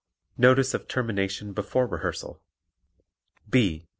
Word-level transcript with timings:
Notice 0.35 0.73
of 0.73 0.87
Termination 0.87 1.53
Before 1.53 1.85
Rehearsal 1.85 2.41
B. 3.47 3.85